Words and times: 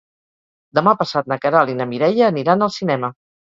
Demà 0.77 0.93
passat 1.03 1.29
na 1.33 1.39
Queralt 1.45 1.75
i 1.77 1.79
na 1.85 1.89
Mireia 1.95 2.33
aniran 2.33 2.69
al 2.71 2.77
cinema. 2.81 3.17